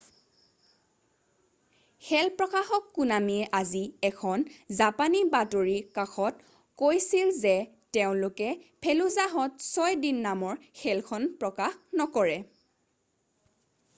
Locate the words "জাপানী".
4.79-5.21